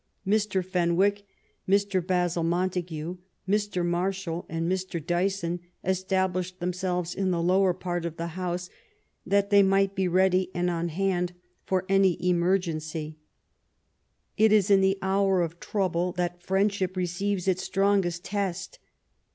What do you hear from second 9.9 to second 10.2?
be